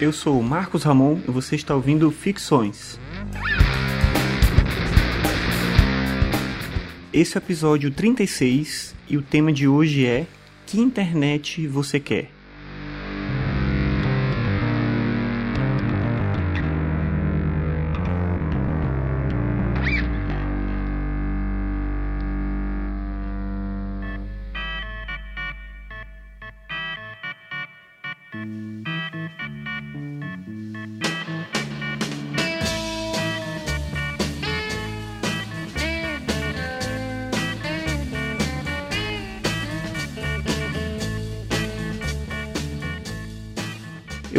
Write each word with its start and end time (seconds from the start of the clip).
Eu 0.00 0.14
sou 0.14 0.42
Marcos 0.42 0.82
Ramon 0.84 1.20
e 1.28 1.30
você 1.30 1.56
está 1.56 1.74
ouvindo 1.74 2.10
Ficções. 2.10 2.98
Esse 7.12 7.36
é 7.36 7.38
o 7.38 7.42
episódio 7.44 7.90
36 7.90 8.94
e 9.10 9.18
o 9.18 9.22
tema 9.22 9.52
de 9.52 9.68
hoje 9.68 10.06
é 10.06 10.26
Que 10.64 10.80
internet 10.80 11.66
você 11.66 12.00
quer? 12.00 12.30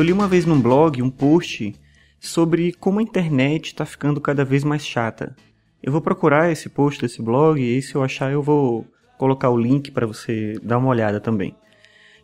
Eu 0.01 0.05
li 0.05 0.11
uma 0.11 0.27
vez 0.27 0.47
num 0.47 0.59
blog 0.59 0.99
um 0.99 1.11
post 1.11 1.75
sobre 2.19 2.73
como 2.73 2.97
a 2.97 3.03
internet 3.03 3.67
está 3.67 3.85
ficando 3.85 4.19
cada 4.19 4.43
vez 4.43 4.63
mais 4.63 4.83
chata. 4.83 5.35
Eu 5.83 5.91
vou 5.91 6.01
procurar 6.01 6.51
esse 6.51 6.67
post 6.69 6.99
desse 6.99 7.21
blog 7.21 7.61
e 7.61 7.79
se 7.83 7.93
eu 7.93 8.01
achar 8.01 8.31
eu 8.31 8.41
vou 8.41 8.83
colocar 9.19 9.51
o 9.51 9.57
link 9.57 9.91
para 9.91 10.07
você 10.07 10.55
dar 10.63 10.79
uma 10.79 10.87
olhada 10.87 11.19
também. 11.19 11.55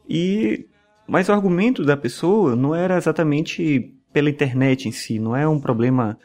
E 0.09 0.65
mas 1.07 1.29
o 1.29 1.31
argumento 1.31 1.85
da 1.85 1.95
pessoa 1.95 2.55
não 2.55 2.73
era 2.73 2.97
exatamente 2.97 3.93
pela 4.11 4.31
internet 4.31 4.89
em 4.89 4.91
si, 4.91 5.19
não 5.19 5.35
é 5.35 5.47
um 5.47 5.59
problema 5.59 6.17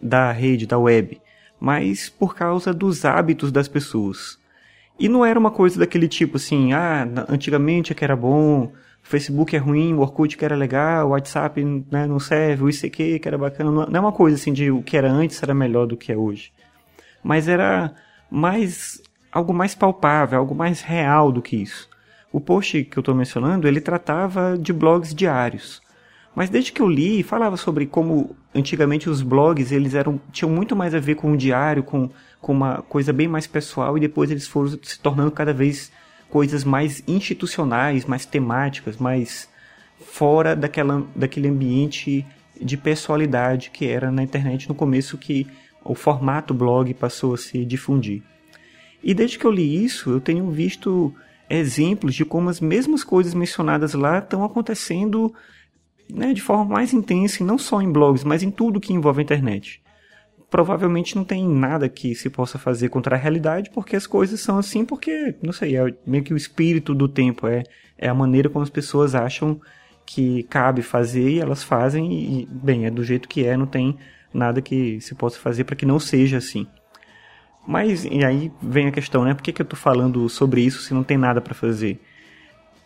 da 0.00 0.32
rede, 0.32 0.66
da 0.66 0.78
web, 0.78 1.20
mas 1.60 2.08
por 2.08 2.34
causa 2.34 2.72
dos 2.72 3.04
hábitos 3.04 3.52
das 3.52 3.68
pessoas. 3.68 4.38
E 4.98 5.08
não 5.08 5.24
era 5.24 5.38
uma 5.38 5.50
coisa 5.50 5.78
daquele 5.78 6.06
tipo 6.06 6.36
assim, 6.36 6.72
ah, 6.72 7.06
antigamente 7.28 7.92
é 7.92 7.94
que 7.94 8.04
era 8.04 8.14
bom, 8.14 8.72
Facebook 9.02 9.54
é 9.54 9.58
ruim, 9.58 9.92
o 9.92 10.00
Orkut 10.00 10.36
que 10.36 10.44
era 10.44 10.56
legal, 10.56 11.08
o 11.08 11.10
WhatsApp 11.10 11.62
né, 11.90 12.06
não 12.06 12.18
serve, 12.18 12.64
o 12.64 12.70
ICQ 12.70 13.18
que 13.18 13.28
era 13.28 13.36
bacana. 13.36 13.70
Não 13.70 13.96
é 13.96 14.00
uma 14.00 14.12
coisa 14.12 14.36
assim 14.36 14.52
de 14.52 14.70
o 14.70 14.82
que 14.82 14.96
era 14.96 15.10
antes 15.10 15.42
era 15.42 15.54
melhor 15.54 15.86
do 15.86 15.96
que 15.96 16.10
é 16.10 16.16
hoje. 16.16 16.52
Mas 17.22 17.46
era 17.46 17.94
mais 18.30 19.02
algo 19.30 19.52
mais 19.52 19.74
palpável, 19.74 20.38
algo 20.38 20.54
mais 20.54 20.80
real 20.80 21.30
do 21.30 21.42
que 21.42 21.56
isso. 21.56 21.88
O 22.32 22.40
post 22.40 22.84
que 22.84 22.96
eu 22.96 23.00
estou 23.00 23.14
mencionando, 23.14 23.68
ele 23.68 23.80
tratava 23.80 24.56
de 24.58 24.72
blogs 24.72 25.14
diários. 25.14 25.82
Mas 26.34 26.50
desde 26.50 26.72
que 26.72 26.82
eu 26.82 26.88
li, 26.88 27.22
falava 27.22 27.56
sobre 27.56 27.86
como 27.86 28.34
antigamente 28.54 29.08
os 29.08 29.22
blogs 29.22 29.70
eles 29.70 29.94
eram 29.94 30.20
tinham 30.32 30.50
muito 30.50 30.74
mais 30.74 30.94
a 30.94 30.98
ver 30.98 31.14
com 31.14 31.32
o 31.32 31.36
diário, 31.36 31.82
com, 31.82 32.10
com 32.40 32.52
uma 32.52 32.82
coisa 32.82 33.12
bem 33.12 33.28
mais 33.28 33.46
pessoal, 33.46 33.96
e 33.96 34.00
depois 34.00 34.30
eles 34.30 34.46
foram 34.46 34.76
se 34.82 34.98
tornando 34.98 35.30
cada 35.30 35.52
vez 35.52 35.92
coisas 36.28 36.64
mais 36.64 37.04
institucionais, 37.06 38.04
mais 38.04 38.26
temáticas, 38.26 38.96
mais 38.96 39.48
fora 40.00 40.56
daquela, 40.56 41.06
daquele 41.14 41.48
ambiente 41.48 42.26
de 42.60 42.76
pessoalidade 42.76 43.70
que 43.70 43.86
era 43.86 44.10
na 44.10 44.22
internet 44.22 44.68
no 44.68 44.74
começo 44.74 45.18
que 45.18 45.46
o 45.84 45.94
formato 45.94 46.52
blog 46.52 46.92
passou 46.94 47.34
a 47.34 47.38
se 47.38 47.64
difundir. 47.64 48.22
E 49.02 49.12
desde 49.12 49.38
que 49.38 49.44
eu 49.44 49.50
li 49.50 49.84
isso, 49.84 50.10
eu 50.10 50.20
tenho 50.20 50.50
visto 50.50 51.14
exemplos 51.48 52.14
de 52.14 52.24
como 52.24 52.48
as 52.48 52.58
mesmas 52.58 53.04
coisas 53.04 53.34
mencionadas 53.34 53.92
lá 53.94 54.18
estão 54.18 54.42
acontecendo 54.42 55.32
né, 56.12 56.32
de 56.32 56.42
forma 56.42 56.64
mais 56.64 56.92
intensa, 56.92 57.42
e 57.42 57.46
não 57.46 57.58
só 57.58 57.80
em 57.80 57.90
blogs, 57.90 58.24
mas 58.24 58.42
em 58.42 58.50
tudo 58.50 58.80
que 58.80 58.92
envolve 58.92 59.20
a 59.20 59.22
internet 59.22 59.82
provavelmente 60.54 61.16
não 61.16 61.24
tem 61.24 61.44
nada 61.48 61.88
que 61.88 62.14
se 62.14 62.30
possa 62.30 62.60
fazer 62.60 62.88
contra 62.88 63.16
a 63.16 63.18
realidade, 63.18 63.70
porque 63.70 63.96
as 63.96 64.06
coisas 64.06 64.38
são 64.38 64.56
assim, 64.56 64.84
porque, 64.84 65.34
não 65.42 65.52
sei, 65.52 65.76
é 65.76 65.92
meio 66.06 66.22
que 66.22 66.32
o 66.32 66.36
espírito 66.36 66.94
do 66.94 67.08
tempo, 67.08 67.48
é, 67.48 67.64
é 67.98 68.08
a 68.08 68.14
maneira 68.14 68.48
como 68.48 68.62
as 68.62 68.70
pessoas 68.70 69.16
acham 69.16 69.60
que 70.06 70.44
cabe 70.44 70.80
fazer 70.80 71.28
e 71.28 71.40
elas 71.40 71.64
fazem, 71.64 72.12
e, 72.12 72.46
bem, 72.46 72.86
é 72.86 72.90
do 72.92 73.02
jeito 73.02 73.28
que 73.28 73.44
é, 73.44 73.56
não 73.56 73.66
tem 73.66 73.96
nada 74.32 74.62
que 74.62 75.00
se 75.00 75.12
possa 75.16 75.40
fazer 75.40 75.64
para 75.64 75.74
que 75.74 75.84
não 75.84 75.98
seja 75.98 76.36
assim. 76.36 76.68
Mas, 77.66 78.04
e 78.04 78.24
aí 78.24 78.52
vem 78.62 78.86
a 78.86 78.92
questão, 78.92 79.24
né? 79.24 79.34
Por 79.34 79.42
que, 79.42 79.52
que 79.52 79.60
eu 79.60 79.64
estou 79.64 79.76
falando 79.76 80.28
sobre 80.28 80.60
isso 80.60 80.82
se 80.82 80.94
não 80.94 81.02
tem 81.02 81.18
nada 81.18 81.40
para 81.40 81.54
fazer? 81.54 82.00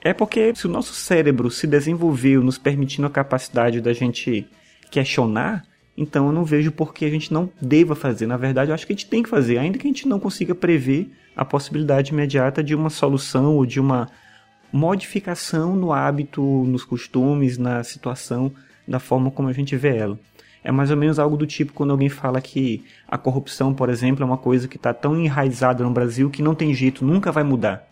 É 0.02 0.12
porque 0.12 0.54
se 0.54 0.66
o 0.66 0.70
nosso 0.70 0.94
cérebro 0.94 1.50
se 1.50 1.66
desenvolveu 1.66 2.42
nos 2.42 2.56
permitindo 2.56 3.06
a 3.06 3.10
capacidade 3.10 3.80
da 3.80 3.92
gente 3.92 4.48
questionar, 4.90 5.64
então 5.96 6.26
eu 6.26 6.32
não 6.32 6.44
vejo 6.44 6.70
por 6.70 6.94
que 6.94 7.04
a 7.04 7.10
gente 7.10 7.32
não 7.32 7.50
deva 7.60 7.96
fazer. 7.96 8.26
Na 8.26 8.36
verdade, 8.36 8.70
eu 8.70 8.74
acho 8.74 8.86
que 8.86 8.92
a 8.92 8.96
gente 8.96 9.08
tem 9.08 9.22
que 9.22 9.28
fazer, 9.28 9.58
ainda 9.58 9.76
que 9.76 9.86
a 9.86 9.90
gente 9.90 10.06
não 10.06 10.20
consiga 10.20 10.54
prever 10.54 11.10
a 11.34 11.44
possibilidade 11.44 12.12
imediata 12.12 12.62
de 12.62 12.74
uma 12.74 12.90
solução 12.90 13.56
ou 13.56 13.66
de 13.66 13.80
uma 13.80 14.08
modificação 14.72 15.74
no 15.74 15.92
hábito, 15.92 16.42
nos 16.42 16.84
costumes, 16.84 17.58
na 17.58 17.82
situação, 17.82 18.52
da 18.86 19.00
forma 19.00 19.30
como 19.30 19.48
a 19.48 19.52
gente 19.52 19.76
vê 19.76 19.96
ela. 19.96 20.18
É 20.62 20.70
mais 20.70 20.90
ou 20.90 20.96
menos 20.96 21.18
algo 21.18 21.36
do 21.36 21.46
tipo 21.46 21.72
quando 21.72 21.90
alguém 21.90 22.08
fala 22.08 22.40
que 22.40 22.84
a 23.06 23.16
corrupção, 23.18 23.74
por 23.74 23.88
exemplo, 23.88 24.22
é 24.22 24.26
uma 24.26 24.38
coisa 24.38 24.68
que 24.68 24.76
está 24.76 24.92
tão 24.92 25.18
enraizada 25.18 25.82
no 25.82 25.90
Brasil 25.90 26.30
que 26.30 26.42
não 26.42 26.54
tem 26.54 26.74
jeito, 26.74 27.04
nunca 27.04 27.32
vai 27.32 27.42
mudar. 27.42 27.88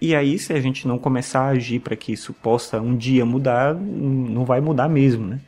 E 0.00 0.14
aí, 0.14 0.38
se 0.38 0.52
a 0.52 0.60
gente 0.60 0.86
não 0.86 0.98
começar 0.98 1.40
a 1.40 1.48
agir 1.48 1.80
para 1.80 1.96
que 1.96 2.12
isso 2.12 2.32
possa 2.32 2.80
um 2.80 2.96
dia 2.96 3.26
mudar, 3.26 3.74
não 3.74 4.44
vai 4.44 4.60
mudar 4.60 4.88
mesmo, 4.88 5.26
né? 5.26 5.40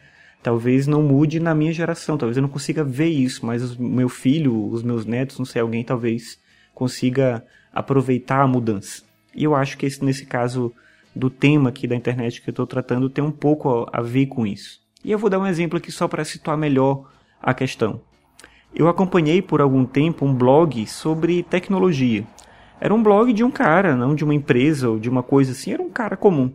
talvez 0.43 0.87
não 0.87 1.03
mude 1.03 1.39
na 1.39 1.55
minha 1.55 1.73
geração, 1.73 2.17
talvez 2.17 2.37
eu 2.37 2.43
não 2.43 2.49
consiga 2.49 2.83
ver 2.83 3.09
isso, 3.09 3.45
mas 3.45 3.77
o 3.77 3.83
meu 3.83 4.09
filho, 4.09 4.69
os 4.71 4.83
meus 4.83 5.05
netos, 5.05 5.39
não 5.39 5.45
sei, 5.45 5.61
alguém 5.61 5.85
talvez 5.85 6.39
consiga 6.75 7.45
aproveitar 7.73 8.43
a 8.43 8.47
mudança. 8.47 9.03
E 9.35 9.45
eu 9.45 9.55
acho 9.55 9.77
que 9.77 9.87
esse, 9.87 10.05
nesse 10.05 10.27
caso 10.27 10.73
do 11.15 11.29
tema 11.29 11.69
aqui 11.71 11.87
da 11.87 11.97
internet 11.97 12.41
que 12.41 12.49
eu 12.49 12.53
estou 12.53 12.67
tratando 12.67 13.11
tem 13.11 13.23
um 13.23 13.31
pouco 13.31 13.87
a 13.93 14.01
ver 14.01 14.27
com 14.27 14.47
isso. 14.47 14.81
E 15.05 15.11
eu 15.11 15.19
vou 15.19 15.31
dar 15.31 15.39
um 15.39 15.47
exemplo 15.47 15.79
aqui 15.79 15.93
só 15.93 16.09
para 16.09 16.25
situar 16.25 16.57
melhor 16.57 17.11
a 17.41 17.55
questão. 17.55 18.01
Eu 18.75 18.89
acompanhei 18.89 19.43
por 19.43 19.61
algum 19.61 19.85
tempo 19.85 20.25
um 20.25 20.35
blog 20.35 20.87
sobre 20.87 21.43
tecnologia. 21.43 22.25
Era 22.81 22.95
um 22.95 23.03
blog 23.03 23.33
de 23.33 23.45
um 23.45 23.51
cara, 23.51 23.95
não 23.95 24.15
de 24.15 24.25
uma 24.25 24.35
empresa 24.35 24.89
ou 24.89 24.99
de 24.99 25.11
uma 25.11 25.23
coisa 25.23 25.53
assim, 25.53 25.73
era 25.73 25.83
um 25.83 25.91
cara 25.91 26.17
comum. 26.17 26.51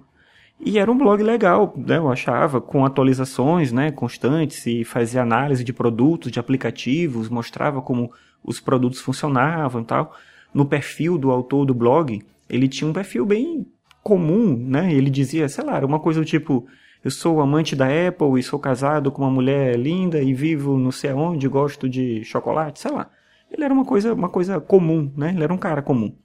E 0.60 0.80
era 0.80 0.92
um 0.92 0.98
blog 0.98 1.22
legal, 1.22 1.74
né, 1.78 1.98
eu 1.98 2.10
achava, 2.10 2.60
com 2.60 2.86
atualizações 2.86 3.72
né, 3.72 3.92
constantes 3.92 4.66
e 4.66 4.84
fazia 4.84 5.22
análise 5.22 5.64
de 5.64 5.74
produtos, 5.74 6.32
de 6.32 6.40
aplicativos, 6.40 7.30
mostrava 7.30 7.82
como 7.82 8.12
os 8.44 8.60
produtos 8.60 9.02
funcionavam 9.02 9.82
e 9.82 9.86
tal. 9.86 10.16
No 10.54 10.66
perfil 10.66 11.18
do 11.18 11.30
autor 11.30 11.66
do 11.66 11.74
blog, 11.74 12.24
ele 12.50 12.68
tinha 12.68 12.90
um 12.90 12.94
perfil 12.94 13.26
bem 13.26 13.68
comum, 14.02 14.56
né? 14.56 14.94
Ele 14.94 15.10
dizia, 15.10 15.50
sei 15.50 15.64
lá, 15.64 15.80
uma 15.80 16.00
coisa 16.00 16.22
do 16.22 16.26
tipo, 16.26 16.66
eu 17.04 17.12
sou 17.12 17.42
amante 17.42 17.76
da 17.76 17.86
Apple 17.86 18.40
e 18.40 18.44
sou 18.44 18.58
casado 18.58 19.12
com 19.12 19.24
uma 19.24 19.32
mulher 19.32 19.78
linda 19.78 20.22
e 20.22 20.34
vivo 20.34 20.78
não 20.78 20.92
sei 20.92 21.12
aonde, 21.12 21.48
gosto 21.48 21.90
de 21.90 22.24
chocolate, 22.24 22.80
sei 22.80 22.92
lá. 22.92 23.10
Ele 23.52 23.64
era 23.64 23.74
uma 23.74 23.86
coisa, 23.86 24.14
uma 24.14 24.30
coisa 24.30 24.60
comum, 24.60 25.12
né? 25.16 25.30
Ele 25.30 25.44
era 25.44 25.54
um 25.54 25.58
cara 25.58 25.82
comum. 25.82 26.16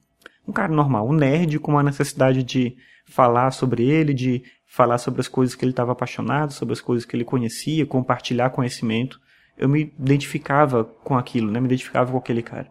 Um 0.47 0.53
cara 0.53 0.73
normal, 0.73 1.09
um 1.09 1.13
nerd 1.13 1.59
com 1.59 1.73
uma 1.73 1.83
necessidade 1.83 2.43
de 2.43 2.77
falar 3.05 3.51
sobre 3.51 3.85
ele, 3.85 4.13
de 4.13 4.43
falar 4.67 4.99
sobre 4.99 5.21
as 5.21 5.29
coisas 5.29 5.55
que 5.55 5.65
ele 5.65 5.73
estava 5.73 5.93
apaixonado, 5.93 6.53
sobre 6.53 6.73
as 6.73 6.81
coisas 6.81 7.05
que 7.05 7.15
ele 7.15 7.25
conhecia, 7.25 7.87
compartilhar 7.87 8.51
conhecimento. 8.51 9.21
Eu 9.57 9.69
me 9.69 9.93
identificava 9.99 10.85
com 10.85 11.17
aquilo, 11.17 11.51
né? 11.51 11.61
Me 11.61 11.67
identificava 11.67 12.11
com 12.11 12.19
aquele 12.19 12.43
cara. 12.43 12.69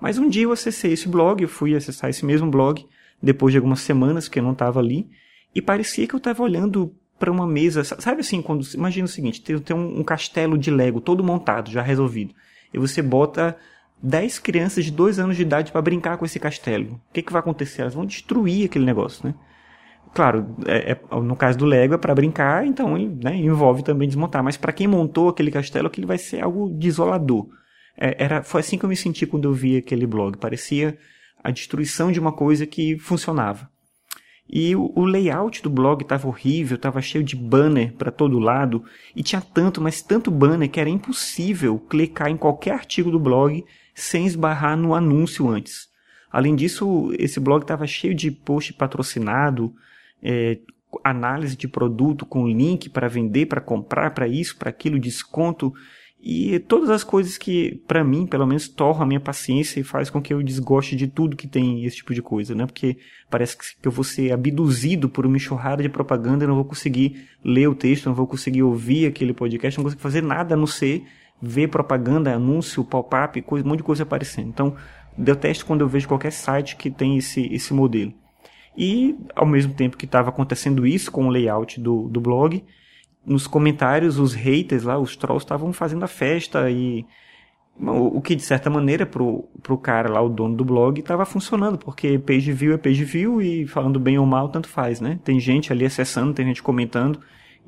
Mas 0.00 0.18
um 0.18 0.28
dia 0.28 0.42
eu 0.42 0.52
acessei 0.52 0.92
esse 0.92 1.08
blog, 1.08 1.42
eu 1.42 1.48
fui 1.48 1.74
acessar 1.74 2.10
esse 2.10 2.24
mesmo 2.24 2.50
blog 2.50 2.84
depois 3.22 3.52
de 3.52 3.58
algumas 3.58 3.80
semanas 3.80 4.28
que 4.28 4.38
eu 4.38 4.42
não 4.42 4.52
estava 4.52 4.80
ali 4.80 5.08
e 5.54 5.62
parecia 5.62 6.06
que 6.06 6.14
eu 6.14 6.18
estava 6.18 6.42
olhando 6.42 6.94
para 7.18 7.30
uma 7.30 7.46
mesa, 7.46 7.84
sabe 7.84 8.20
assim, 8.20 8.42
quando 8.42 8.66
imagina 8.74 9.04
o 9.04 9.08
seguinte, 9.08 9.40
tem, 9.40 9.58
tem 9.58 9.76
um, 9.76 10.00
um 10.00 10.04
castelo 10.04 10.58
de 10.58 10.70
Lego 10.70 11.00
todo 11.00 11.22
montado, 11.22 11.70
já 11.70 11.80
resolvido. 11.80 12.34
E 12.74 12.78
você 12.78 13.00
bota 13.00 13.56
10 14.02 14.38
crianças 14.40 14.84
de 14.84 14.90
2 14.90 15.18
anos 15.18 15.36
de 15.36 15.42
idade 15.42 15.72
para 15.72 15.80
brincar 15.80 16.18
com 16.18 16.24
esse 16.24 16.38
castelo. 16.38 17.00
O 17.08 17.12
que, 17.12 17.22
que 17.22 17.32
vai 17.32 17.40
acontecer? 17.40 17.82
Elas 17.82 17.94
vão 17.94 18.04
destruir 18.04 18.66
aquele 18.66 18.84
negócio, 18.84 19.26
né? 19.26 19.34
Claro, 20.12 20.54
é, 20.66 20.92
é, 20.92 21.16
no 21.20 21.34
caso 21.34 21.58
do 21.58 21.64
Lego 21.64 21.94
é 21.94 21.98
para 21.98 22.14
brincar, 22.14 22.64
então 22.64 22.96
né, 22.96 23.34
envolve 23.36 23.82
também 23.82 24.06
desmontar. 24.06 24.44
Mas 24.44 24.56
para 24.56 24.72
quem 24.72 24.86
montou 24.86 25.28
aquele 25.28 25.50
castelo, 25.50 25.88
aquilo 25.88 26.06
vai 26.06 26.18
ser 26.18 26.42
algo 26.42 26.70
desolador. 26.70 27.48
É, 27.96 28.22
era, 28.22 28.42
foi 28.42 28.60
assim 28.60 28.78
que 28.78 28.84
eu 28.84 28.88
me 28.88 28.96
senti 28.96 29.26
quando 29.26 29.48
eu 29.48 29.52
vi 29.52 29.76
aquele 29.76 30.06
blog. 30.06 30.36
Parecia 30.38 30.96
a 31.42 31.50
destruição 31.50 32.12
de 32.12 32.20
uma 32.20 32.32
coisa 32.32 32.64
que 32.64 32.96
funcionava. 32.98 33.68
E 34.48 34.76
o, 34.76 34.92
o 34.94 35.04
layout 35.04 35.62
do 35.62 35.70
blog 35.70 36.02
estava 36.02 36.28
horrível, 36.28 36.76
estava 36.76 37.00
cheio 37.00 37.24
de 37.24 37.34
banner 37.34 37.94
para 37.94 38.10
todo 38.10 38.38
lado, 38.38 38.84
e 39.16 39.22
tinha 39.22 39.40
tanto, 39.40 39.80
mas 39.80 40.02
tanto 40.02 40.30
banner 40.30 40.70
que 40.70 40.78
era 40.78 40.90
impossível 40.90 41.78
clicar 41.78 42.28
em 42.28 42.36
qualquer 42.36 42.72
artigo 42.74 43.10
do 43.10 43.18
blog 43.18 43.64
sem 43.94 44.26
esbarrar 44.26 44.76
no 44.76 44.94
anúncio 44.94 45.48
antes. 45.48 45.88
Além 46.30 46.54
disso, 46.54 47.12
esse 47.18 47.38
blog 47.40 47.62
estava 47.62 47.86
cheio 47.86 48.14
de 48.14 48.30
post 48.30 48.72
patrocinado, 48.72 49.72
é, 50.22 50.58
análise 51.02 51.56
de 51.56 51.66
produto 51.66 52.26
com 52.26 52.46
link 52.46 52.90
para 52.90 53.08
vender, 53.08 53.46
para 53.46 53.60
comprar, 53.60 54.12
para 54.12 54.28
isso, 54.28 54.56
para 54.56 54.70
aquilo, 54.70 54.98
desconto 54.98 55.72
e 56.26 56.58
todas 56.58 56.88
as 56.88 57.04
coisas 57.04 57.36
que, 57.36 57.82
para 57.86 58.02
mim, 58.02 58.26
pelo 58.26 58.46
menos, 58.46 58.66
torram 58.66 59.02
a 59.02 59.06
minha 59.06 59.20
paciência 59.20 59.78
e 59.78 59.84
faz 59.84 60.08
com 60.08 60.22
que 60.22 60.32
eu 60.32 60.42
desgoste 60.42 60.96
de 60.96 61.06
tudo 61.06 61.36
que 61.36 61.46
tem 61.46 61.84
esse 61.84 61.96
tipo 61.96 62.14
de 62.14 62.22
coisa, 62.22 62.54
né? 62.54 62.64
Porque 62.64 62.96
parece 63.28 63.58
que 63.58 63.86
eu 63.86 63.92
vou 63.92 64.02
ser 64.02 64.32
abduzido 64.32 65.06
por 65.06 65.26
uma 65.26 65.36
enxurrada 65.36 65.82
de 65.82 65.88
propaganda 65.90 66.42
e 66.42 66.46
não 66.46 66.54
vou 66.54 66.64
conseguir 66.64 67.28
ler 67.44 67.68
o 67.68 67.74
texto, 67.74 68.06
não 68.06 68.14
vou 68.14 68.26
conseguir 68.26 68.62
ouvir 68.62 69.04
aquele 69.04 69.34
podcast, 69.34 69.78
não 69.78 69.84
consigo 69.84 70.00
fazer 70.00 70.22
nada 70.22 70.54
a 70.54 70.56
não 70.56 70.66
ser 70.66 71.04
ver 71.42 71.68
propaganda, 71.68 72.34
anúncio, 72.34 72.82
pop-up, 72.82 73.42
coisa, 73.42 73.66
um 73.66 73.68
monte 73.68 73.80
de 73.80 73.84
coisa 73.84 74.04
aparecendo. 74.04 74.48
Então, 74.48 74.74
detesto 75.18 75.66
quando 75.66 75.82
eu 75.82 75.88
vejo 75.88 76.08
qualquer 76.08 76.32
site 76.32 76.76
que 76.76 76.90
tem 76.90 77.18
esse, 77.18 77.52
esse 77.52 77.74
modelo. 77.74 78.14
E, 78.74 79.14
ao 79.36 79.44
mesmo 79.44 79.74
tempo 79.74 79.98
que 79.98 80.06
estava 80.06 80.30
acontecendo 80.30 80.86
isso 80.86 81.12
com 81.12 81.26
o 81.26 81.30
layout 81.30 81.78
do, 81.78 82.08
do 82.08 82.18
blog, 82.18 82.64
nos 83.26 83.46
comentários, 83.46 84.18
os 84.18 84.34
haters 84.34 84.82
lá, 84.82 84.98
os 84.98 85.16
trolls, 85.16 85.44
estavam 85.44 85.72
fazendo 85.72 86.04
a 86.04 86.08
festa 86.08 86.70
e. 86.70 87.04
O, 87.76 88.20
que, 88.20 88.36
de 88.36 88.42
certa 88.42 88.70
maneira, 88.70 89.04
pro, 89.04 89.48
pro 89.60 89.76
cara 89.76 90.08
lá, 90.08 90.22
o 90.22 90.28
dono 90.28 90.54
do 90.54 90.64
blog, 90.64 91.00
estava 91.00 91.26
funcionando, 91.26 91.76
porque 91.76 92.16
page 92.20 92.52
view 92.52 92.72
é 92.72 92.78
page 92.78 93.02
view 93.02 93.42
e 93.42 93.66
falando 93.66 93.98
bem 93.98 94.16
ou 94.16 94.24
mal, 94.24 94.48
tanto 94.48 94.68
faz, 94.68 95.00
né? 95.00 95.18
Tem 95.24 95.40
gente 95.40 95.72
ali 95.72 95.84
acessando, 95.84 96.32
tem 96.32 96.46
gente 96.46 96.62
comentando, 96.62 97.18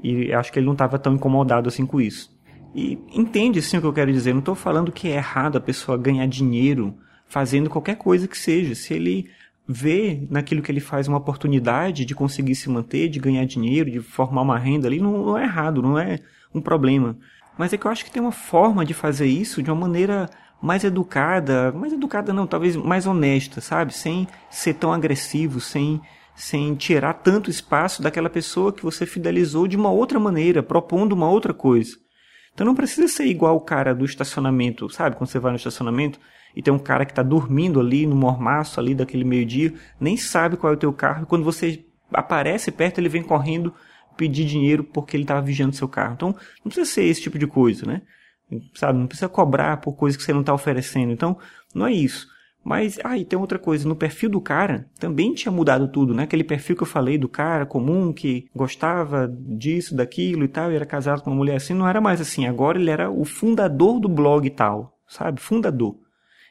e 0.00 0.32
acho 0.32 0.53
que 0.53 0.61
ele 0.61 0.67
não 0.67 0.75
estava 0.75 0.97
tão 0.97 1.14
incomodado 1.14 1.69
assim 1.69 1.85
com 1.85 2.00
isso. 2.00 2.32
E 2.73 2.97
entende 3.12 3.61
sim 3.61 3.79
o 3.79 3.81
que 3.81 3.87
eu 3.88 3.93
quero 3.93 4.12
dizer, 4.12 4.32
não 4.32 4.38
estou 4.38 4.55
falando 4.55 4.93
que 4.93 5.09
é 5.09 5.17
errado 5.17 5.59
a 5.59 5.61
pessoa 5.61 5.99
ganhar 5.99 6.26
dinheiro 6.26 6.94
fazendo 7.26 7.69
qualquer 7.69 7.97
coisa 7.97 8.29
que 8.29 8.38
seja. 8.38 8.76
Se 8.76 8.94
ele 8.94 9.29
vê 9.68 10.26
naquilo 10.30 10.62
que 10.62 10.70
ele 10.70 10.80
faz 10.80 11.08
uma 11.08 11.18
oportunidade 11.18 12.04
de 12.04 12.14
conseguir 12.14 12.54
se 12.54 12.68
manter, 12.68 13.08
de 13.08 13.18
ganhar 13.18 13.44
dinheiro, 13.44 13.90
de 13.90 14.00
formar 14.00 14.42
uma 14.42 14.58
renda 14.58 14.86
ali, 14.86 15.00
não, 15.00 15.24
não 15.24 15.38
é 15.38 15.44
errado, 15.44 15.82
não 15.82 15.98
é 15.98 16.20
um 16.54 16.60
problema. 16.60 17.16
Mas 17.58 17.72
é 17.72 17.76
que 17.76 17.86
eu 17.86 17.90
acho 17.90 18.04
que 18.04 18.10
tem 18.10 18.22
uma 18.22 18.32
forma 18.32 18.84
de 18.84 18.94
fazer 18.94 19.26
isso 19.26 19.62
de 19.62 19.70
uma 19.70 19.80
maneira 19.80 20.28
mais 20.62 20.84
educada, 20.84 21.72
mais 21.72 21.92
educada 21.92 22.32
não, 22.32 22.46
talvez 22.46 22.76
mais 22.76 23.06
honesta, 23.06 23.60
sabe? 23.60 23.92
Sem 23.92 24.26
ser 24.50 24.74
tão 24.74 24.92
agressivo, 24.92 25.60
sem 25.60 26.00
sem 26.36 26.74
tirar 26.74 27.14
tanto 27.14 27.50
espaço 27.50 28.02
daquela 28.02 28.28
pessoa 28.28 28.70
que 28.70 28.82
você 28.82 29.06
fidelizou 29.06 29.66
de 29.66 29.74
uma 29.74 29.90
outra 29.90 30.20
maneira, 30.20 30.62
propondo 30.62 31.14
uma 31.14 31.30
outra 31.30 31.54
coisa. 31.54 31.96
Então 32.52 32.66
não 32.66 32.74
precisa 32.74 33.08
ser 33.08 33.24
igual 33.24 33.56
o 33.56 33.60
cara 33.60 33.94
do 33.94 34.04
estacionamento, 34.04 34.88
sabe? 34.90 35.16
Quando 35.16 35.30
você 35.30 35.38
vai 35.38 35.50
no 35.50 35.56
estacionamento, 35.56 36.20
e 36.56 36.62
tem 36.62 36.73
um 36.73 36.79
cara 36.79 37.05
que 37.05 37.12
está 37.12 37.23
dormindo 37.23 37.79
ali 37.79 38.06
no 38.06 38.17
mormaço 38.17 38.81
ali 38.81 38.94
daquele 38.94 39.25
meio-dia, 39.25 39.75
nem 40.00 40.17
sabe 40.17 40.56
qual 40.56 40.73
é 40.73 40.76
o 40.76 40.79
teu 40.79 40.93
carro, 40.93 41.25
e 41.25 41.26
quando 41.26 41.44
você 41.44 41.85
aparece 42.11 42.73
perto, 42.73 42.99
ele 42.99 43.11
vem 43.11 43.23
correndo 43.23 43.75
pedir 44.17 44.47
dinheiro 44.47 44.82
porque 44.82 45.17
ele 45.17 45.25
estava 45.25 45.43
vigiando 45.43 45.76
seu 45.76 45.87
carro. 45.87 46.14
Então, 46.14 46.29
não 46.31 46.70
precisa 46.70 46.87
ser 46.87 47.05
esse 47.05 47.20
tipo 47.20 47.38
de 47.38 47.47
coisa, 47.47 47.85
né? 47.85 48.00
Sabe, 48.75 48.99
não 48.99 49.06
precisa 49.06 49.29
cobrar 49.29 49.76
por 49.79 49.93
coisas 49.93 50.17
que 50.17 50.23
você 50.23 50.32
não 50.32 50.41
está 50.41 50.55
oferecendo. 50.55 51.12
Então, 51.12 51.37
não 51.75 51.87
é 51.87 51.93
isso. 51.93 52.26
Mas, 52.64 52.99
ah, 53.05 53.17
e 53.17 53.25
tem 53.25 53.38
outra 53.38 53.59
coisa, 53.59 53.88
no 53.88 53.94
perfil 53.94 54.29
do 54.29 54.41
cara 54.41 54.88
também 54.99 55.35
tinha 55.35 55.52
mudado 55.52 55.87
tudo, 55.87 56.12
né? 56.12 56.25
Aquele 56.25 56.43
perfil 56.43 56.75
que 56.75 56.82
eu 56.82 56.87
falei 56.87 57.17
do 57.17 57.29
cara 57.29 57.64
comum 57.64 58.12
que 58.12 58.49
gostava 58.56 59.29
disso, 59.29 59.94
daquilo 59.94 60.44
e 60.44 60.49
tal, 60.49 60.73
e 60.73 60.75
era 60.75 60.87
casado 60.87 61.23
com 61.23 61.31
uma 61.31 61.37
mulher 61.37 61.56
assim, 61.56 61.75
não 61.75 61.87
era 61.87 62.00
mais 62.00 62.20
assim. 62.20 62.47
Agora 62.47 62.79
ele 62.79 62.91
era 62.91 63.11
o 63.11 63.25
fundador 63.25 64.00
do 64.00 64.09
blog 64.09 64.47
e 64.47 64.50
tal, 64.50 64.99
sabe? 65.06 65.41
Fundador. 65.41 66.06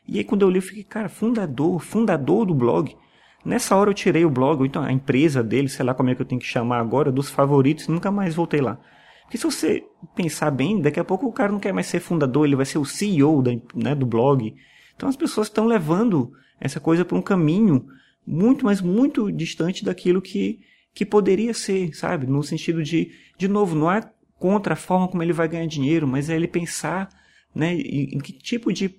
E 0.08 0.18
aí 0.18 0.24
quando 0.24 0.44
eu 0.44 0.50
li, 0.50 0.58
eu 0.58 0.62
fiquei, 0.62 0.84
cara, 0.84 1.10
fundador, 1.10 1.80
fundador 1.80 2.46
do 2.46 2.54
blog. 2.54 2.96
Nessa 3.44 3.76
hora 3.76 3.90
eu 3.90 3.94
tirei 3.94 4.26
o 4.26 4.30
blog, 4.30 4.66
então 4.66 4.84
a 4.84 4.92
empresa 4.92 5.44
dele, 5.44 5.70
sei 5.70 5.86
lá 5.86 5.94
como 5.94 6.10
é 6.10 6.16
que 6.16 6.22
eu 6.22 6.26
tenho 6.26 6.42
que 6.42 6.48
chamar 6.48 6.80
agora, 6.80 7.12
dos 7.12 7.30
favoritos, 7.30 7.88
nunca 7.88 8.10
mais 8.12 8.34
voltei 8.34 8.62
lá. 8.62 8.80
Porque 9.24 9.38
se 9.38 9.44
você 9.44 9.84
pensar 10.16 10.52
bem, 10.52 10.80
daqui 10.80 11.00
a 11.00 11.04
pouco 11.04 11.28
o 11.28 11.32
cara 11.32 11.52
não 11.52 11.60
quer 11.60 11.74
mais 11.74 11.88
ser 11.88 12.00
fundador, 12.00 12.46
ele 12.46 12.56
vai 12.56 12.66
ser 12.66 12.78
o 12.78 12.86
CEO 12.86 13.42
da, 13.42 13.52
né, 13.74 13.96
do 13.96 14.06
blog. 14.06 14.56
Então 14.96 15.10
as 15.10 15.16
pessoas 15.16 15.48
estão 15.48 15.66
levando 15.66 16.32
essa 16.60 16.80
coisa 16.80 17.04
para 17.04 17.18
um 17.18 17.22
caminho 17.22 17.86
muito, 18.26 18.66
mas 18.66 18.82
muito 18.82 19.32
distante 19.32 19.84
daquilo 19.84 20.22
que, 20.22 20.60
que 20.94 21.06
poderia 21.06 21.54
ser, 21.54 21.94
sabe? 21.96 22.26
No 22.26 22.42
sentido 22.44 22.82
de, 22.82 23.12
de 23.38 23.48
novo, 23.48 23.76
não 23.76 23.92
é 23.92 24.02
contra 24.40 24.74
a 24.74 24.78
forma 24.78 25.08
como 25.08 25.22
ele 25.22 25.34
vai 25.34 25.48
ganhar 25.48 25.68
dinheiro, 25.68 26.08
mas 26.08 26.30
é 26.30 26.36
ele 26.36 26.48
pensar 26.48 27.10
né, 27.54 27.74
em, 27.74 28.16
em 28.16 28.20
que 28.20 28.32
tipo 28.32 28.72
de 28.72 28.90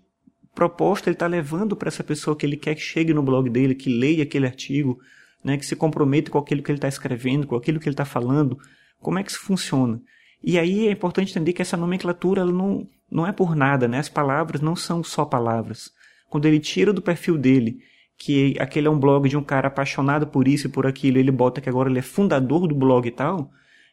proposta 0.57 1.11
ele 1.11 1.15
está 1.15 1.27
levando 1.27 1.77
para 1.77 1.89
essa 1.89 2.03
pessoa 2.03 2.35
que 2.35 2.47
ele 2.47 2.57
quer 2.57 2.75
que 2.75 2.81
chegue 2.81 3.13
no 3.13 3.23
blog 3.23 3.51
dele, 3.51 3.75
que 3.75 3.91
leia 3.91 4.23
aquele 4.23 4.47
artigo, 4.47 4.99
né, 5.45 5.59
que 5.59 5.67
se 5.67 5.77
comprometa 5.77 6.31
com 6.31 6.39
aquilo 6.39 6.63
que 6.63 6.71
ele 6.71 6.79
está 6.79 6.89
escrevendo, 6.89 7.47
com 7.47 7.55
aquilo 7.55 7.79
que 7.79 7.87
ele 7.87 7.93
está 7.93 8.07
falando, 8.07 8.59
como 8.99 9.19
é 9.19 9.23
que 9.23 9.31
isso 9.31 9.41
funciona. 9.41 10.01
E 10.43 10.59
aí 10.59 10.89
é 10.89 10.91
importante 10.91 11.31
entender 11.31 11.53
que 11.53 11.61
essa 11.61 11.77
nomenclatura 11.77 12.41
ela 12.41 12.51
não, 12.51 12.89
não 13.11 13.27
é 13.27 13.33
por 13.33 13.55
nada, 13.55 13.87
né? 13.87 13.99
as 13.99 14.09
palavras 14.09 14.63
não 14.63 14.75
são 14.75 15.05
só 15.05 15.27
palavras. 15.27 15.91
Quando 16.31 16.47
ele 16.47 16.59
tira 16.59 16.93
do 16.93 17.03
perfil 17.03 17.37
dele 17.37 17.79
que 18.19 18.57
aquele 18.59 18.89
é 18.89 18.91
um 18.91 18.99
blog 18.99 19.29
de 19.29 19.37
um 19.37 19.45
cara 19.45 19.69
apaixonado 19.69 20.27
por 20.27 20.49
isso 20.49 20.69
e 20.69 20.71
por 20.71 20.87
aquilo, 20.87 21.19
ele 21.19 21.31
bota 21.31 21.61
que 21.61 21.69
agora 21.69 21.91
ele 21.91 21.99
é 21.99 22.03
fundador 22.03 22.67
do 22.67 22.75
blog 22.75 23.07
e 23.07 23.11
tal, 23.11 23.51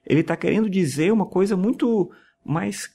ele 0.08 0.22
está 0.22 0.38
querendo 0.38 0.70
dizer 0.70 1.12
uma 1.12 1.26
coisa 1.26 1.58
muito 1.58 2.10
mais 2.46 2.90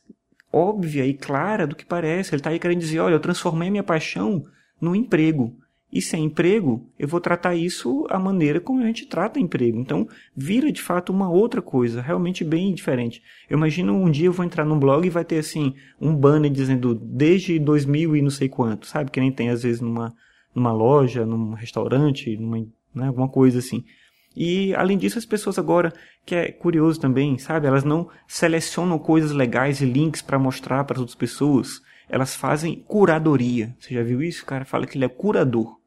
óbvia 0.53 1.07
e 1.07 1.15
clara 1.15 1.67
do 1.67 1.77
que 1.77 1.85
parece. 1.85 2.31
Ele 2.31 2.41
está 2.41 2.51
aí 2.51 2.59
querendo 2.59 2.81
dizer: 2.81 3.01
olha, 3.01 3.15
eu 3.15 3.21
transformei 3.21 3.71
minha 3.71 3.83
paixão 3.83 4.45
no 4.81 4.95
emprego. 4.95 5.57
E 5.91 6.03
sem 6.03 6.25
emprego, 6.25 6.87
eu 6.99 7.09
vou 7.09 7.19
tratar 7.19 7.55
isso 7.55 8.07
a 8.11 8.19
maneira 8.19 8.61
como 8.61 8.83
a 8.83 8.87
gente 8.87 9.07
trata 9.07 9.41
emprego. 9.41 9.79
Então, 9.79 10.07
vira 10.37 10.71
de 10.71 10.83
fato 10.83 11.11
uma 11.11 11.31
outra 11.31 11.63
coisa, 11.63 12.03
realmente 12.03 12.45
bem 12.45 12.75
diferente. 12.75 13.23
Eu 13.49 13.57
imagino 13.57 13.95
um 13.95 14.11
dia 14.11 14.27
eu 14.27 14.33
vou 14.33 14.45
entrar 14.45 14.67
num 14.67 14.79
blog 14.79 15.07
e 15.07 15.11
vai 15.11 15.25
ter 15.25 15.39
assim, 15.39 15.75
um 15.99 16.15
banner 16.15 16.51
dizendo 16.51 16.95
desde 16.95 17.59
2000 17.59 18.17
e 18.17 18.23
não 18.23 18.29
sei 18.29 18.51
quanto, 18.51 18.87
sabe? 18.87 19.11
Que 19.11 19.19
nem 19.19 19.33
tem 19.33 19.49
às 19.49 19.63
vezes 19.63 19.81
numa, 19.81 20.15
numa 20.55 20.73
loja, 20.73 21.25
num 21.25 21.55
restaurante, 21.55 22.37
numa, 22.37 22.59
né, 22.95 23.07
alguma 23.07 23.29
coisa 23.29 23.59
assim. 23.59 23.83
E 24.37 24.75
além 24.75 24.97
disso, 24.97 25.19
as 25.19 25.25
pessoas 25.25 25.59
agora, 25.59 25.93
que 26.25 26.35
é 26.35 26.53
curioso 26.53 27.01
também, 27.01 27.39
sabe? 27.39 27.67
Elas 27.67 27.85
não 27.85 28.09
selecionam 28.27 28.99
coisas 28.99 29.33
legais 29.33 29.81
e 29.81 29.85
links 29.85 30.23
para 30.23 30.39
mostrar 30.39 30.85
para 30.85 30.95
as 30.95 31.01
outras 31.01 31.17
pessoas. 31.17 31.83
Elas 32.09 32.35
fazem 32.35 32.85
curadoria. 32.87 33.75
Você 33.79 33.95
já 33.95 34.03
viu 34.03 34.23
isso? 34.23 34.43
O 34.43 34.47
cara 34.47 34.65
fala 34.65 34.87
que 34.87 34.97
ele 34.97 35.05
é 35.05 35.09
curador. 35.09 35.79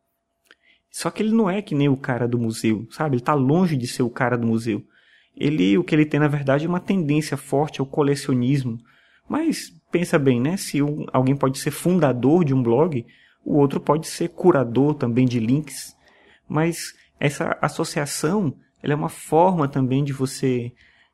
Só 0.92 1.10
que 1.10 1.24
ele 1.24 1.34
não 1.34 1.50
é 1.50 1.62
que 1.62 1.74
nem 1.74 1.88
o 1.88 1.96
cara 1.96 2.28
do 2.28 2.38
museu, 2.38 2.86
sabe? 2.92 3.16
Ele 3.16 3.22
está 3.22 3.34
longe 3.34 3.78
de 3.78 3.88
ser 3.88 4.04
o 4.04 4.10
cara 4.10 4.38
do 4.38 4.46
museu. 4.46 4.84
Ele, 5.36 5.78
o 5.78 5.84
que 5.84 5.96
ele 5.96 6.06
tem 6.06 6.20
na 6.20 6.28
verdade 6.28 6.66
é 6.66 6.70
uma 6.70 6.82
tendência 6.82 7.38
forte 7.38 7.80
ao 7.80 7.86
colecionismo. 7.86 8.78
Mas 9.28 9.74
pensa 9.90 10.20
bem, 10.20 10.42
né? 10.42 10.58
Se 10.58 10.82
um, 10.82 11.06
alguém 11.14 11.36
pode 11.36 11.58
ser 11.60 11.72
fundador 11.72 12.44
de 12.44 12.54
um 12.54 12.62
blog, 12.62 13.06
o 13.46 13.58
outro 13.58 13.80
pode 13.80 14.08
ser 14.08 14.30
curador 14.30 14.94
também 14.94 15.26
de 15.26 15.40
links. 15.40 15.96
Mas 16.48 16.94
essa 17.22 17.56
associação 17.62 18.56
é 18.82 18.96
uma 18.96 19.08
forma 19.08 19.68
também 19.68 20.04
de 20.04 20.12
você 20.12 20.72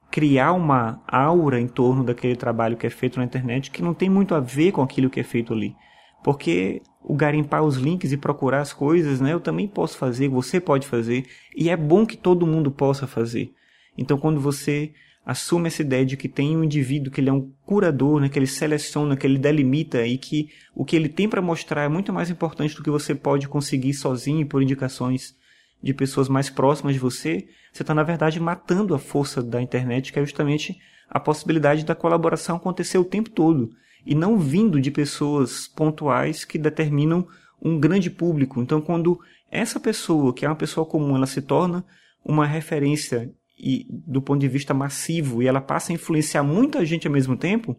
criar 0.10 0.54
uma 0.54 1.04
aura 1.06 1.60
em 1.60 1.68
torno 1.68 2.02
daquele 2.02 2.38
trabalho 2.38 2.78
que 2.78 2.88
é 2.88 2.90
feito 2.90 3.20
na 3.20 3.26
internet 3.26 3.70
que 3.70 3.84
não 3.84 3.94
tem 3.94 4.10
muito 4.10 4.34
a 4.34 4.40
ver 4.40 4.72
com 4.72 4.82
aquilo 4.82 5.10
que 5.10 5.20
é 5.20 5.24
feito 5.24 5.54
ali. 5.54 5.76
Porque 6.24 6.82
o 7.04 7.14
garimpar 7.14 7.62
os 7.62 7.76
links 7.76 8.14
e 8.14 8.18
procurar 8.18 8.62
as 8.62 8.72
coisas, 8.72 9.20
né, 9.20 9.34
eu 9.34 9.42
também 9.42 9.68
posso 9.68 9.98
fazer, 9.98 10.30
você 10.30 10.62
pode 10.62 10.88
fazer, 10.88 11.26
e 11.54 11.70
é 11.70 11.76
bom 11.76 12.06
que 12.06 12.16
todo 12.16 12.48
mundo 12.48 12.72
possa 12.72 13.06
fazer. 13.06 13.52
Então, 13.98 14.18
quando 14.18 14.40
você 14.40 14.94
assume 15.26 15.68
essa 15.68 15.82
ideia 15.82 16.06
de 16.06 16.16
que 16.16 16.30
tem 16.30 16.56
um 16.56 16.64
indivíduo 16.64 17.12
que 17.12 17.20
ele 17.20 17.30
é 17.30 17.34
um 17.34 17.52
curador, 17.66 18.22
né, 18.22 18.30
que 18.30 18.40
ele 18.40 18.48
seleciona, 18.48 19.18
que 19.18 19.28
ele 19.28 19.38
delimita 19.38 20.08
e 20.08 20.18
que 20.18 20.48
o 20.74 20.86
que 20.86 20.96
ele 20.96 21.10
tem 21.10 21.28
para 21.28 21.42
mostrar 21.42 21.84
é 21.84 21.90
muito 21.90 22.14
mais 22.14 22.30
importante 22.30 22.78
do 22.78 22.84
que 22.84 22.90
você 22.90 23.14
pode 23.14 23.50
conseguir 23.50 23.94
sozinho 23.94 24.48
por 24.48 24.64
indicações 24.64 25.36
de 25.82 25.94
pessoas 25.94 26.28
mais 26.28 26.50
próximas 26.50 26.94
de 26.94 27.00
você, 27.00 27.48
você 27.72 27.84
está, 27.84 27.94
na 27.94 28.04
verdade, 28.04 28.40
matando 28.40 28.96
a 28.96 29.00
força 29.00 29.42
da 29.42 29.62
internet, 29.62 30.12
que 30.12 30.20
é 30.20 30.24
justamente 30.24 30.78
a 31.10 31.20
possibilidade 31.20 31.86
da 31.86 31.96
colaboração 31.96 32.58
acontecer 32.58 32.98
o 32.98 33.06
tempo 33.06 33.30
todo 33.30 33.72
e 34.06 34.16
não 34.16 34.38
vindo 34.38 34.80
de 34.80 34.90
pessoas 34.90 35.68
pontuais 35.68 36.46
que 36.46 36.58
determinam 36.58 37.28
um 37.62 37.80
grande 37.80 38.10
público. 38.10 38.62
Então, 38.62 38.82
quando 38.82 39.20
essa 39.52 39.80
pessoa, 39.80 40.34
que 40.34 40.46
é 40.46 40.50
uma 40.50 40.56
pessoa 40.56 40.86
comum, 40.86 41.16
ela 41.16 41.26
se 41.26 41.42
torna 41.42 41.86
uma 42.24 42.46
referência 42.46 43.32
e 43.58 43.86
do 43.90 44.22
ponto 44.22 44.40
de 44.40 44.48
vista 44.48 44.74
massivo 44.74 45.42
e 45.42 45.48
ela 45.48 45.60
passa 45.60 45.92
a 45.92 45.96
influenciar 45.96 46.44
muita 46.44 46.86
gente 46.86 47.08
ao 47.08 47.14
mesmo 47.14 47.36
tempo, 47.36 47.76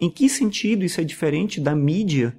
em 0.00 0.10
que 0.10 0.28
sentido 0.28 0.84
isso 0.84 1.00
é 1.00 1.04
diferente 1.04 1.60
da 1.60 1.74
mídia 1.74 2.36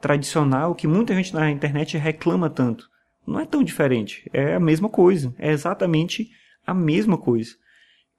tradicional 0.00 0.74
que 0.74 0.86
muita 0.86 1.14
gente 1.14 1.34
na 1.34 1.50
internet 1.50 1.96
reclama 1.96 2.48
tanto? 2.48 2.88
Não 3.28 3.40
é 3.40 3.44
tão 3.44 3.62
diferente. 3.62 4.28
É 4.32 4.54
a 4.54 4.60
mesma 4.60 4.88
coisa. 4.88 5.34
É 5.38 5.50
exatamente 5.52 6.30
a 6.66 6.72
mesma 6.72 7.18
coisa. 7.18 7.54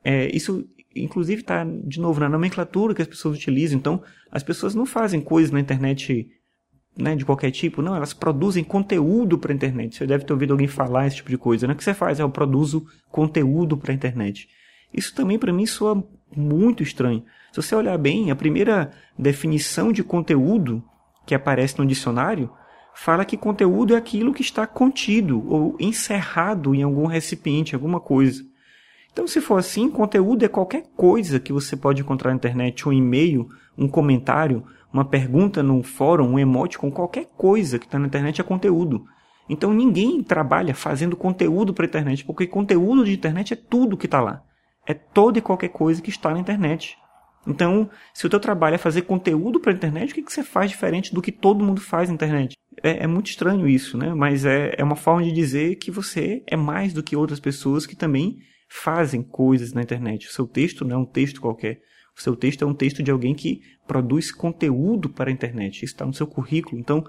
É, 0.03 0.33
isso, 0.35 0.65
inclusive, 0.95 1.41
está, 1.41 1.63
de 1.63 1.99
novo, 1.99 2.19
na 2.19 2.29
nomenclatura 2.29 2.93
que 2.93 3.01
as 3.01 3.07
pessoas 3.07 3.35
utilizam. 3.35 3.77
Então, 3.77 4.03
as 4.31 4.43
pessoas 4.43 4.75
não 4.75 4.85
fazem 4.85 5.19
coisas 5.19 5.51
na 5.51 5.59
internet 5.59 6.29
né, 6.95 7.15
de 7.15 7.25
qualquer 7.25 7.51
tipo, 7.51 7.81
não, 7.81 7.95
elas 7.95 8.13
produzem 8.13 8.63
conteúdo 8.63 9.37
para 9.37 9.51
a 9.51 9.55
internet. 9.55 9.95
Você 9.95 10.05
deve 10.05 10.25
ter 10.25 10.33
ouvido 10.33 10.51
alguém 10.51 10.67
falar 10.67 11.07
esse 11.07 11.17
tipo 11.17 11.29
de 11.29 11.37
coisa, 11.37 11.65
né? 11.65 11.73
O 11.73 11.75
que 11.75 11.83
você 11.83 11.93
faz? 11.93 12.19
É, 12.19 12.23
eu 12.23 12.29
produzo 12.29 12.85
conteúdo 13.09 13.77
para 13.77 13.91
a 13.91 13.95
internet. 13.95 14.47
Isso 14.93 15.15
também 15.15 15.39
para 15.39 15.53
mim 15.53 15.65
soa 15.65 16.03
muito 16.35 16.83
estranho. 16.83 17.23
Se 17.51 17.61
você 17.61 17.73
olhar 17.75 17.97
bem, 17.97 18.29
a 18.29 18.35
primeira 18.35 18.91
definição 19.17 19.91
de 19.91 20.03
conteúdo 20.03 20.83
que 21.25 21.33
aparece 21.33 21.79
no 21.79 21.85
dicionário 21.85 22.51
fala 23.01 23.23
que 23.23 23.37
conteúdo 23.37 23.95
é 23.95 23.97
aquilo 23.97 24.33
que 24.33 24.41
está 24.41 24.67
contido 24.67 25.41
ou 25.47 25.77
encerrado 25.79 26.75
em 26.75 26.83
algum 26.83 27.05
recipiente, 27.05 27.73
alguma 27.73 28.01
coisa. 28.01 28.43
Então, 29.11 29.25
se 29.25 29.39
for 29.39 29.57
assim, 29.57 29.89
conteúdo 29.89 30.43
é 30.43 30.49
qualquer 30.49 30.83
coisa 30.97 31.39
que 31.39 31.53
você 31.53 31.77
pode 31.77 32.01
encontrar 32.01 32.31
na 32.31 32.35
internet, 32.35 32.89
um 32.89 32.91
e-mail, 32.91 33.47
um 33.77 33.87
comentário, 33.87 34.65
uma 34.91 35.05
pergunta 35.05 35.63
no 35.63 35.81
fórum, 35.81 36.33
um 36.33 36.37
emote 36.37 36.77
com 36.77 36.91
qualquer 36.91 37.27
coisa 37.37 37.79
que 37.79 37.85
está 37.85 37.97
na 37.97 38.07
internet 38.07 38.41
é 38.41 38.43
conteúdo. 38.43 39.05
Então 39.47 39.73
ninguém 39.73 40.21
trabalha 40.21 40.75
fazendo 40.75 41.15
conteúdo 41.15 41.73
para 41.73 41.85
a 41.85 41.87
internet, 41.87 42.25
porque 42.25 42.45
conteúdo 42.47 43.05
de 43.05 43.13
internet 43.13 43.53
é 43.53 43.57
tudo 43.57 43.95
que 43.95 44.07
está 44.07 44.19
lá. 44.19 44.43
É 44.85 44.93
toda 44.93 45.39
e 45.39 45.41
qualquer 45.41 45.69
coisa 45.69 46.01
que 46.01 46.09
está 46.09 46.31
na 46.31 46.39
internet. 46.39 46.97
Então, 47.47 47.89
se 48.13 48.25
o 48.25 48.29
teu 48.29 48.39
trabalho 48.39 48.75
é 48.75 48.77
fazer 48.77 49.03
conteúdo 49.03 49.59
para 49.59 49.71
a 49.71 49.75
internet, 49.75 50.11
o 50.11 50.15
que, 50.15 50.21
que 50.21 50.31
você 50.31 50.43
faz 50.43 50.69
diferente 50.69 51.13
do 51.13 51.21
que 51.21 51.31
todo 51.31 51.63
mundo 51.63 51.81
faz 51.81 52.09
na 52.09 52.15
internet? 52.15 52.55
É, 52.83 53.03
é 53.03 53.07
muito 53.07 53.27
estranho 53.27 53.67
isso, 53.67 53.97
né? 53.97 54.13
Mas 54.13 54.45
é, 54.45 54.75
é 54.77 54.83
uma 54.83 54.95
forma 54.95 55.23
de 55.23 55.31
dizer 55.31 55.75
que 55.75 55.91
você 55.91 56.43
é 56.45 56.55
mais 56.55 56.93
do 56.93 57.03
que 57.03 57.15
outras 57.15 57.39
pessoas 57.39 57.85
que 57.85 57.95
também 57.95 58.37
fazem 58.67 59.23
coisas 59.23 59.73
na 59.73 59.81
internet. 59.81 60.27
O 60.27 60.31
seu 60.31 60.45
texto 60.45 60.85
não 60.85 60.97
é 60.97 60.99
um 60.99 61.05
texto 61.05 61.41
qualquer. 61.41 61.81
O 62.15 62.21
seu 62.21 62.35
texto 62.35 62.63
é 62.63 62.67
um 62.67 62.73
texto 62.73 63.01
de 63.01 63.09
alguém 63.09 63.33
que 63.33 63.61
produz 63.87 64.31
conteúdo 64.31 65.09
para 65.09 65.29
a 65.29 65.33
internet. 65.33 65.77
Isso 65.77 65.93
está 65.93 66.05
no 66.05 66.13
seu 66.13 66.27
currículo. 66.27 66.79
Então, 66.79 67.03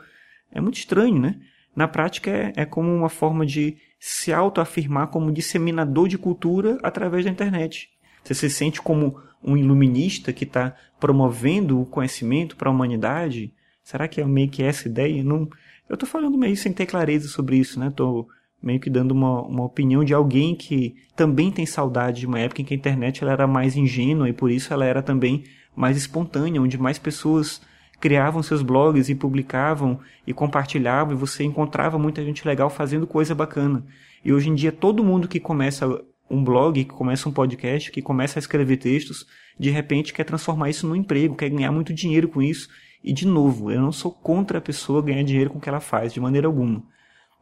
é 0.53 0.61
muito 0.61 0.79
estranho, 0.79 1.19
né? 1.19 1.37
Na 1.75 1.87
prática, 1.87 2.31
é, 2.31 2.53
é 2.57 2.65
como 2.65 2.89
uma 2.93 3.09
forma 3.09 3.45
de 3.45 3.77
se 3.99 4.33
autoafirmar 4.33 5.09
como 5.09 5.33
disseminador 5.33 6.09
de 6.09 6.17
cultura 6.17 6.79
através 6.83 7.25
da 7.25 7.31
internet. 7.31 7.89
Você 8.25 8.35
se 8.35 8.51
sente 8.51 8.81
como 8.81 9.21
um 9.43 9.57
iluminista 9.57 10.33
que 10.33 10.45
está 10.45 10.75
promovendo 10.99 11.81
o 11.81 11.87
conhecimento 11.87 12.57
para 12.57 12.69
a 12.69 12.73
humanidade? 12.73 13.53
Será 13.83 14.07
que 14.07 14.21
é 14.21 14.25
meio 14.25 14.49
que 14.49 14.63
essa 14.63 14.89
ideia? 14.89 15.23
Não, 15.25 15.49
eu 15.89 15.95
estou 15.95 16.09
falando 16.09 16.39
meio 16.39 16.57
sem 16.57 16.73
ter 16.73 16.87
clareza 16.87 17.29
sobre 17.29 17.57
isso, 17.57 17.81
né? 17.81 17.89
Estou 17.89 18.29
meio 18.63 18.79
que 18.79 18.91
dando 18.91 19.13
uma, 19.13 19.43
uma 19.43 19.65
opinião 19.65 20.05
de 20.05 20.13
alguém 20.13 20.55
que 20.55 20.95
também 21.17 21.51
tem 21.51 21.65
saudade 21.65 22.21
de 22.21 22.27
uma 22.27 22.39
época 22.39 22.61
em 22.61 22.65
que 22.65 22.75
a 22.75 22.77
internet 22.77 23.23
ela 23.23 23.33
era 23.33 23.47
mais 23.47 23.77
ingênua 23.77 24.29
e 24.29 24.33
por 24.33 24.51
isso 24.51 24.73
ela 24.73 24.85
era 24.85 25.03
também 25.03 25.45
mais 25.75 25.97
espontânea, 25.97 26.61
onde 26.61 26.77
mais 26.77 26.99
pessoas 26.99 27.61
criavam 27.99 28.43
seus 28.43 28.63
blogs 28.63 29.09
e 29.09 29.15
publicavam 29.15 29.99
e 30.27 30.33
compartilhavam 30.33 31.15
e 31.15 31.17
você 31.17 31.45
encontrava 31.45 31.99
muita 31.99 32.25
gente 32.25 32.47
legal 32.47 32.71
fazendo 32.71 33.07
coisa 33.07 33.35
bacana. 33.35 33.85
E 34.25 34.33
hoje 34.33 34.51
em 34.51 34.55
dia 34.55 34.73
todo 34.73 35.05
mundo 35.05 35.29
que 35.29 35.41
começa 35.41 36.03
um 36.31 36.45
blog, 36.45 36.85
que 36.85 36.95
começa 36.95 37.29
um 37.29 37.33
podcast, 37.33 37.91
que 37.91 38.01
começa 38.01 38.39
a 38.39 38.41
escrever 38.41 38.77
textos, 38.77 39.27
de 39.59 39.69
repente 39.69 40.13
quer 40.13 40.25
transformar 40.25 40.71
isso 40.71 40.87
num 40.87 40.95
emprego, 40.95 41.35
quer 41.35 41.51
ganhar 41.51 41.73
muito 41.73 41.93
dinheiro 41.93 42.29
com 42.29 42.41
isso. 42.41 42.69
E 43.03 43.13
de 43.13 43.27
novo, 43.27 43.71
eu 43.71 43.81
não 43.81 43.91
sou 43.91 44.13
contra 44.13 44.59
a 44.59 44.61
pessoa 44.61 45.03
ganhar 45.03 45.25
dinheiro 45.25 45.51
com 45.51 45.59
o 45.59 45.61
que 45.61 45.69
ela 45.69 45.81
faz, 45.81 46.13
de 46.13 46.21
maneira 46.21 46.47
alguma. 46.47 46.83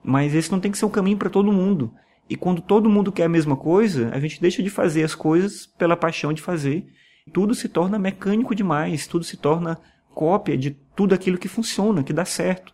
Mas 0.02 0.34
esse 0.34 0.50
não 0.50 0.60
tem 0.60 0.70
que 0.70 0.78
ser 0.78 0.86
um 0.86 0.90
caminho 0.90 1.18
para 1.18 1.28
todo 1.28 1.52
mundo. 1.52 1.92
E 2.30 2.36
quando 2.36 2.62
todo 2.62 2.88
mundo 2.88 3.12
quer 3.12 3.24
a 3.24 3.28
mesma 3.28 3.56
coisa, 3.56 4.10
a 4.12 4.20
gente 4.20 4.40
deixa 4.40 4.62
de 4.62 4.70
fazer 4.70 5.02
as 5.02 5.14
coisas 5.14 5.66
pela 5.66 5.96
paixão 5.96 6.32
de 6.32 6.40
fazer. 6.40 6.86
Tudo 7.32 7.54
se 7.54 7.68
torna 7.68 7.98
mecânico 7.98 8.54
demais, 8.54 9.06
tudo 9.06 9.24
se 9.24 9.36
torna 9.36 9.78
cópia 10.14 10.56
de 10.56 10.70
tudo 10.96 11.14
aquilo 11.14 11.38
que 11.38 11.48
funciona, 11.48 12.02
que 12.02 12.12
dá 12.12 12.24
certo. 12.24 12.72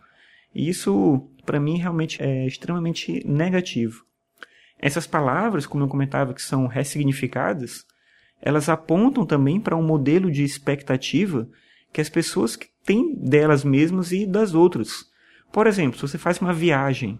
E 0.53 0.69
isso, 0.69 1.29
para 1.45 1.59
mim, 1.59 1.77
realmente 1.77 2.21
é 2.21 2.47
extremamente 2.47 3.21
negativo. 3.27 4.05
Essas 4.79 5.07
palavras, 5.07 5.65
como 5.65 5.83
eu 5.83 5.87
comentava, 5.87 6.33
que 6.33 6.41
são 6.41 6.67
ressignificadas, 6.67 7.85
elas 8.41 8.69
apontam 8.69 9.25
também 9.25 9.59
para 9.59 9.75
um 9.75 9.83
modelo 9.83 10.31
de 10.31 10.43
expectativa 10.43 11.47
que 11.91 12.01
as 12.01 12.09
pessoas 12.09 12.57
têm 12.83 13.15
delas 13.15 13.63
mesmas 13.63 14.11
e 14.11 14.25
das 14.25 14.53
outras. 14.53 15.05
Por 15.51 15.67
exemplo, 15.67 15.97
se 15.97 16.07
você 16.07 16.17
faz 16.17 16.39
uma 16.39 16.53
viagem 16.53 17.19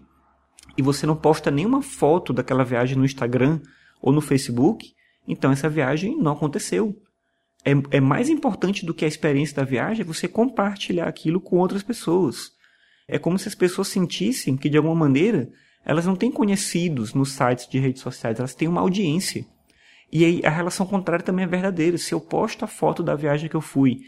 e 0.76 0.82
você 0.82 1.06
não 1.06 1.16
posta 1.16 1.50
nenhuma 1.50 1.80
foto 1.82 2.32
daquela 2.32 2.64
viagem 2.64 2.96
no 2.96 3.04
Instagram 3.04 3.60
ou 4.00 4.12
no 4.12 4.20
Facebook, 4.20 4.94
então 5.26 5.50
essa 5.50 5.68
viagem 5.68 6.16
não 6.16 6.32
aconteceu. 6.32 6.96
É, 7.64 7.96
é 7.96 8.00
mais 8.00 8.28
importante 8.28 8.86
do 8.86 8.94
que 8.94 9.04
a 9.04 9.08
experiência 9.08 9.56
da 9.56 9.64
viagem 9.64 10.04
você 10.04 10.28
compartilhar 10.28 11.08
aquilo 11.08 11.40
com 11.40 11.56
outras 11.56 11.82
pessoas. 11.82 12.52
É 13.08 13.18
como 13.18 13.38
se 13.38 13.48
as 13.48 13.54
pessoas 13.54 13.88
sentissem 13.88 14.56
que, 14.56 14.68
de 14.68 14.76
alguma 14.76 14.94
maneira, 14.94 15.48
elas 15.86 16.04
não 16.04 16.16
têm 16.16 16.32
conhecidos 16.32 17.14
nos 17.14 17.32
sites 17.32 17.68
de 17.68 17.78
redes 17.78 18.02
sociais, 18.02 18.40
elas 18.40 18.54
têm 18.54 18.66
uma 18.66 18.80
audiência. 18.80 19.46
E 20.12 20.24
aí 20.24 20.42
a 20.44 20.50
relação 20.50 20.84
contrária 20.84 21.24
também 21.24 21.44
é 21.44 21.48
verdadeira. 21.48 21.96
Se 21.96 22.12
eu 22.12 22.20
posto 22.20 22.64
a 22.64 22.68
foto 22.68 23.04
da 23.04 23.14
viagem 23.14 23.48
que 23.48 23.54
eu 23.54 23.60
fui 23.60 24.00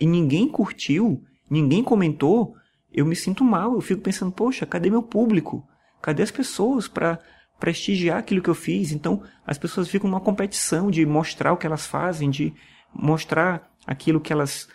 e 0.00 0.06
ninguém 0.06 0.48
curtiu, 0.48 1.22
ninguém 1.48 1.84
comentou, 1.84 2.54
eu 2.92 3.04
me 3.04 3.14
sinto 3.14 3.44
mal, 3.44 3.74
eu 3.74 3.80
fico 3.82 4.00
pensando, 4.00 4.32
poxa, 4.32 4.64
cadê 4.64 4.88
meu 4.88 5.02
público? 5.02 5.62
Cadê 6.00 6.22
as 6.22 6.30
pessoas 6.30 6.88
para 6.88 7.18
prestigiar 7.60 8.18
aquilo 8.18 8.40
que 8.40 8.50
eu 8.50 8.54
fiz? 8.54 8.90
Então, 8.90 9.22
as 9.46 9.58
pessoas 9.58 9.88
ficam 9.88 10.08
numa 10.08 10.20
competição 10.20 10.90
de 10.90 11.04
mostrar 11.04 11.52
o 11.52 11.56
que 11.58 11.66
elas 11.66 11.86
fazem, 11.86 12.30
de 12.30 12.54
mostrar 12.94 13.70
aquilo 13.86 14.20
que 14.20 14.32
elas 14.32 14.68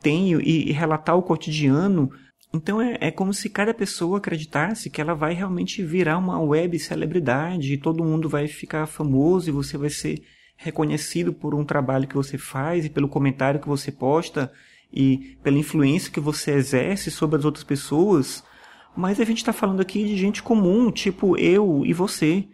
têm 0.00 0.32
e, 0.32 0.70
e 0.70 0.72
relatar 0.72 1.16
o 1.16 1.22
cotidiano. 1.22 2.10
Então, 2.54 2.82
é, 2.82 2.98
é 3.00 3.10
como 3.10 3.32
se 3.32 3.48
cada 3.48 3.72
pessoa 3.72 4.18
acreditasse 4.18 4.90
que 4.90 5.00
ela 5.00 5.14
vai 5.14 5.32
realmente 5.32 5.82
virar 5.82 6.18
uma 6.18 6.38
web 6.40 6.78
celebridade 6.78 7.72
e 7.72 7.78
todo 7.78 8.04
mundo 8.04 8.28
vai 8.28 8.46
ficar 8.46 8.86
famoso 8.86 9.48
e 9.48 9.52
você 9.52 9.78
vai 9.78 9.88
ser 9.88 10.22
reconhecido 10.56 11.32
por 11.32 11.54
um 11.54 11.64
trabalho 11.64 12.06
que 12.06 12.14
você 12.14 12.36
faz 12.36 12.84
e 12.84 12.90
pelo 12.90 13.08
comentário 13.08 13.60
que 13.60 13.68
você 13.68 13.90
posta 13.90 14.52
e 14.92 15.36
pela 15.42 15.58
influência 15.58 16.12
que 16.12 16.20
você 16.20 16.52
exerce 16.52 17.10
sobre 17.10 17.38
as 17.38 17.44
outras 17.44 17.64
pessoas, 17.64 18.44
mas 18.94 19.18
a 19.18 19.24
gente 19.24 19.38
está 19.38 19.52
falando 19.52 19.80
aqui 19.80 20.04
de 20.04 20.16
gente 20.16 20.42
comum, 20.42 20.90
tipo 20.90 21.36
eu 21.38 21.82
e 21.86 21.92
você. 21.92 22.44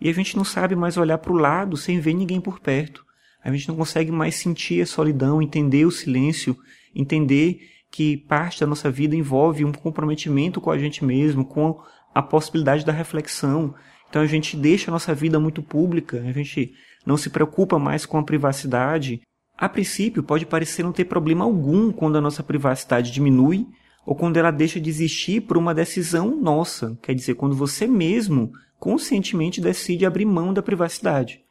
E 0.00 0.08
a 0.08 0.12
gente 0.12 0.36
não 0.36 0.44
sabe 0.44 0.76
mais 0.76 0.96
olhar 0.96 1.18
para 1.18 1.32
o 1.32 1.36
lado 1.36 1.76
sem 1.76 1.98
ver 1.98 2.14
ninguém 2.14 2.40
por 2.40 2.60
perto. 2.60 3.04
A 3.42 3.50
gente 3.50 3.68
não 3.68 3.76
consegue 3.76 4.12
mais 4.12 4.34
sentir 4.34 4.82
a 4.82 4.86
solidão, 4.86 5.40
entender 5.40 5.86
o 5.86 5.90
silêncio, 5.90 6.56
entender 6.94 7.60
que 7.90 8.16
parte 8.16 8.60
da 8.60 8.66
nossa 8.66 8.90
vida 8.90 9.16
envolve 9.16 9.64
um 9.64 9.72
comprometimento 9.72 10.60
com 10.60 10.70
a 10.70 10.78
gente 10.78 11.04
mesmo, 11.04 11.44
com 11.44 11.80
a 12.14 12.22
possibilidade 12.22 12.84
da 12.84 12.92
reflexão. 12.92 13.74
Então 14.08 14.22
a 14.22 14.26
gente 14.26 14.56
deixa 14.56 14.90
a 14.90 14.92
nossa 14.92 15.14
vida 15.14 15.38
muito 15.38 15.62
pública, 15.62 16.20
a 16.20 16.32
gente 16.32 16.72
não 17.06 17.16
se 17.16 17.30
preocupa 17.30 17.78
mais 17.78 18.04
com 18.04 18.18
a 18.18 18.22
privacidade 18.22 19.20
a 19.56 19.68
princípio, 19.68 20.22
pode 20.22 20.46
parecer 20.46 20.84
não 20.84 20.92
ter 20.92 21.04
problema 21.04 21.44
algum 21.44 21.90
quando 21.90 22.16
a 22.16 22.20
nossa 22.20 22.44
privacidade 22.44 23.10
diminui 23.10 23.66
ou 24.06 24.14
quando 24.14 24.36
ela 24.36 24.52
deixa 24.52 24.80
de 24.80 24.88
existir 24.88 25.40
por 25.40 25.58
uma 25.58 25.74
decisão 25.74 26.40
nossa, 26.40 26.96
quer 27.02 27.12
dizer, 27.12 27.34
quando 27.34 27.56
você 27.56 27.86
mesmo 27.86 28.52
conscientemente 28.78 29.60
decide 29.60 30.06
abrir 30.06 30.24
mão 30.24 30.54
da 30.54 30.62
privacidade. 30.62 31.42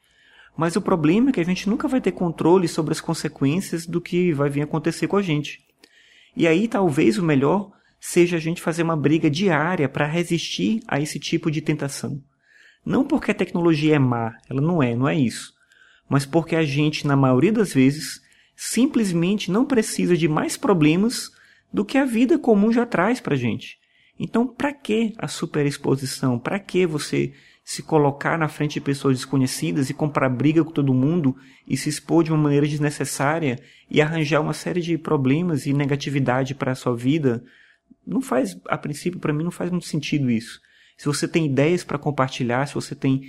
Mas 0.56 0.75
o 0.75 0.82
problema 0.82 1.29
é 1.29 1.34
que 1.34 1.41
a 1.41 1.46
gente 1.46 1.70
nunca 1.70 1.88
vai 1.88 2.00
ter 2.00 2.13
controle 2.13 2.67
sobre 2.67 2.94
as 2.94 3.01
consequências 3.01 3.86
do 3.86 4.00
que 4.00 4.32
vai 4.32 4.50
vir 4.50 4.62
acontecer 4.62 5.08
com 5.08 5.17
a 5.17 5.22
gente. 5.22 5.66
E 6.38 6.48
aí 6.48 6.67
talvez 6.67 7.17
o 7.17 7.24
melhor 7.24 7.72
seja 8.00 8.38
a 8.38 8.39
gente 8.39 8.62
fazer 8.62 8.84
uma 8.84 8.96
briga 8.96 9.29
diária 9.29 9.89
para 9.89 10.06
resistir 10.06 10.82
a 10.88 11.01
esse 11.01 11.20
tipo 11.20 11.51
de 11.51 11.62
tentação. 11.62 12.22
Não 12.86 13.03
porque 13.03 13.32
a 13.32 13.36
tecnologia 13.36 13.96
é 13.96 14.00
má, 14.00 14.38
ela 14.50 14.62
não 14.62 14.82
é, 14.82 14.96
não 14.96 15.10
é 15.10 15.15
isso 15.15 15.58
mas 16.10 16.25
porque 16.25 16.56
a 16.56 16.63
gente, 16.63 17.06
na 17.06 17.15
maioria 17.15 17.51
das 17.51 17.74
vezes, 17.74 18.22
simplesmente 18.56 19.51
não 19.51 19.65
precisa 19.65 20.15
de 20.15 20.27
mais 20.27 20.56
problemas 20.56 21.32
do 21.72 21.84
que 21.84 21.98
a 21.98 22.06
vida 22.06 22.39
comum 22.39 22.72
já 22.72 22.86
traz 22.86 23.20
para 23.20 23.36
gente. 23.36 23.77
Então, 24.20 24.48
para 24.48 24.74
que 24.74 25.13
a 25.17 25.27
superexposição? 25.27 26.39
Para 26.39 26.60
que 26.60 26.88
você 26.88 27.34
se 27.67 27.83
colocar 27.83 28.38
na 28.38 28.47
frente 28.47 28.75
de 28.75 28.81
pessoas 28.81 29.17
desconhecidas 29.17 29.89
e 29.89 29.93
comprar 29.93 30.29
briga 30.29 30.63
com 30.63 30.71
todo 30.71 30.93
mundo 30.93 31.36
e 31.67 31.75
se 31.75 31.89
expor 31.89 32.24
de 32.24 32.31
uma 32.31 32.41
maneira 32.41 32.65
desnecessária 32.65 33.59
e 33.91 34.01
arranjar 34.01 34.39
uma 34.39 34.53
série 34.53 34.79
de 34.79 34.97
problemas 34.97 35.65
e 35.65 35.74
negatividade 35.74 36.55
para 36.55 36.71
a 36.71 36.75
sua 36.75 36.95
vida? 36.95 37.43
Não 38.05 38.21
faz, 38.21 38.57
a 38.69 38.77
princípio, 38.77 39.19
para 39.19 39.33
mim, 39.33 39.43
não 39.43 39.51
faz 39.51 39.69
muito 39.69 39.86
sentido 39.86 40.31
isso. 40.31 40.62
Se 40.97 41.07
você 41.07 41.27
tem 41.27 41.45
ideias 41.45 41.83
para 41.83 41.97
compartilhar, 41.97 42.65
se 42.67 42.74
você 42.74 42.95
tem 42.95 43.24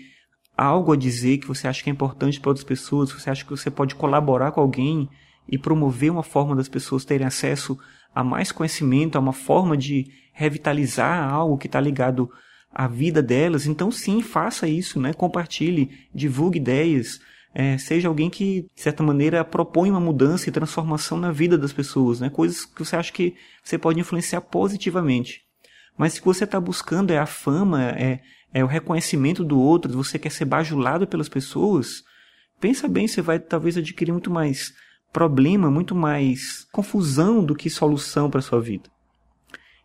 algo 0.56 0.92
a 0.92 0.96
dizer 0.96 1.38
que 1.38 1.48
você 1.48 1.66
acha 1.66 1.82
que 1.82 1.90
é 1.90 1.92
importante 1.92 2.38
para 2.38 2.50
outras 2.50 2.64
pessoas, 2.64 3.10
você 3.10 3.28
acha 3.28 3.42
que 3.42 3.50
você 3.50 3.72
pode 3.72 3.96
colaborar 3.96 4.52
com 4.52 4.60
alguém 4.60 5.08
e 5.48 5.58
promover 5.58 6.12
uma 6.12 6.22
forma 6.22 6.54
das 6.54 6.68
pessoas 6.68 7.04
terem 7.04 7.26
acesso 7.26 7.76
a 8.14 8.22
mais 8.22 8.52
conhecimento, 8.52 9.16
a 9.16 9.20
uma 9.20 9.32
forma 9.32 9.76
de 9.76 10.06
revitalizar 10.32 11.28
algo 11.28 11.58
que 11.58 11.66
está 11.66 11.80
ligado 11.80 12.30
à 12.78 12.86
vida 12.86 13.20
delas, 13.20 13.66
então 13.66 13.90
sim, 13.90 14.22
faça 14.22 14.68
isso, 14.68 15.00
né? 15.00 15.12
Compartilhe, 15.12 16.06
divulgue 16.14 16.60
ideias, 16.60 17.20
é, 17.52 17.76
seja 17.76 18.06
alguém 18.06 18.30
que, 18.30 18.66
de 18.72 18.80
certa 18.80 19.02
maneira, 19.02 19.44
propõe 19.44 19.90
uma 19.90 19.98
mudança 19.98 20.48
e 20.48 20.52
transformação 20.52 21.18
na 21.18 21.32
vida 21.32 21.58
das 21.58 21.72
pessoas, 21.72 22.20
né? 22.20 22.30
Coisas 22.30 22.64
que 22.64 22.84
você 22.84 22.94
acha 22.94 23.12
que 23.12 23.34
você 23.64 23.76
pode 23.76 23.98
influenciar 23.98 24.42
positivamente. 24.42 25.42
Mas 25.96 26.12
se 26.12 26.20
você 26.20 26.44
está 26.44 26.60
buscando 26.60 27.10
é 27.10 27.18
a 27.18 27.26
fama, 27.26 27.90
é, 27.90 28.20
é 28.54 28.62
o 28.62 28.68
reconhecimento 28.68 29.42
do 29.42 29.58
outro, 29.58 29.92
você 29.92 30.16
quer 30.16 30.30
ser 30.30 30.44
bajulado 30.44 31.04
pelas 31.04 31.28
pessoas, 31.28 32.04
pensa 32.60 32.86
bem, 32.86 33.08
você 33.08 33.20
vai 33.20 33.40
talvez 33.40 33.76
adquirir 33.76 34.12
muito 34.12 34.30
mais 34.30 34.72
problema, 35.12 35.68
muito 35.68 35.96
mais 35.96 36.64
confusão 36.70 37.44
do 37.44 37.56
que 37.56 37.68
solução 37.68 38.30
para 38.30 38.40
sua 38.40 38.60
vida. 38.60 38.88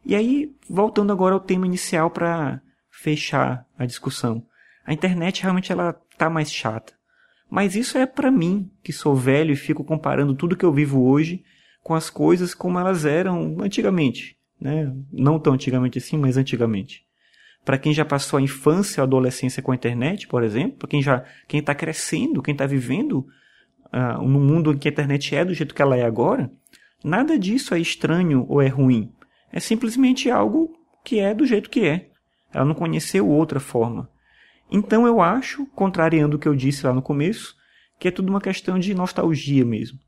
E 0.05 0.13
aí, 0.13 0.53
voltando 0.69 1.11
agora 1.11 1.33
ao 1.33 1.39
tema 1.39 1.65
inicial 1.65 2.11
para 2.11 2.61
fechar 3.03 3.65
a 3.77 3.85
discussão. 3.85 4.45
A 4.85 4.93
internet 4.93 5.41
realmente 5.41 5.73
ela 5.73 5.91
tá 6.17 6.29
mais 6.29 6.51
chata. 6.51 6.93
Mas 7.51 7.75
isso 7.75 7.97
é 7.97 8.05
para 8.05 8.31
mim, 8.31 8.71
que 8.81 8.93
sou 8.93 9.13
velho 9.13 9.51
e 9.51 9.57
fico 9.57 9.83
comparando 9.83 10.33
tudo 10.33 10.55
que 10.55 10.63
eu 10.63 10.71
vivo 10.71 11.03
hoje 11.03 11.43
com 11.83 11.93
as 11.93 12.09
coisas 12.09 12.55
como 12.55 12.79
elas 12.79 13.03
eram 13.03 13.57
antigamente, 13.59 14.37
né? 14.59 14.89
Não 15.11 15.37
tão 15.37 15.53
antigamente 15.53 15.97
assim, 15.97 16.17
mas 16.17 16.37
antigamente. 16.37 17.05
Para 17.65 17.77
quem 17.77 17.93
já 17.93 18.05
passou 18.05 18.37
a 18.37 18.41
infância 18.41 19.01
ou 19.01 19.03
a 19.03 19.07
adolescência 19.07 19.61
com 19.61 19.73
a 19.73 19.75
internet, 19.75 20.25
por 20.25 20.41
exemplo, 20.41 20.77
para 20.77 20.87
quem 20.87 21.01
já 21.01 21.25
quem 21.45 21.59
está 21.59 21.75
crescendo, 21.75 22.41
quem 22.41 22.53
está 22.53 22.65
vivendo 22.65 23.27
uh, 23.93 24.25
no 24.25 24.39
mundo 24.39 24.71
em 24.71 24.77
que 24.77 24.87
a 24.87 24.91
internet 24.91 25.35
é 25.35 25.43
do 25.43 25.53
jeito 25.53 25.75
que 25.75 25.81
ela 25.81 25.97
é 25.97 26.05
agora, 26.05 26.49
nada 27.03 27.37
disso 27.37 27.75
é 27.75 27.79
estranho 27.79 28.45
ou 28.47 28.61
é 28.61 28.69
ruim. 28.69 29.11
É 29.51 29.59
simplesmente 29.59 30.31
algo 30.31 30.73
que 31.03 31.19
é 31.19 31.33
do 31.33 31.45
jeito 31.45 31.69
que 31.69 31.85
é. 31.85 32.12
Ela 32.53 32.65
não 32.65 32.75
conheceu 32.75 33.27
outra 33.27 33.59
forma. 33.59 34.09
Então 34.71 35.05
eu 35.05 35.21
acho, 35.21 35.65
contrariando 35.67 36.37
o 36.37 36.39
que 36.39 36.47
eu 36.47 36.55
disse 36.55 36.85
lá 36.85 36.93
no 36.93 37.01
começo, 37.01 37.55
que 37.99 38.07
é 38.07 38.11
tudo 38.11 38.29
uma 38.29 38.41
questão 38.41 38.77
de 38.77 38.93
nostalgia 38.93 39.65
mesmo. 39.65 39.99